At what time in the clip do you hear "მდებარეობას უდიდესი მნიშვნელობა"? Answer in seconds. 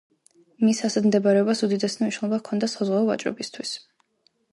1.09-2.39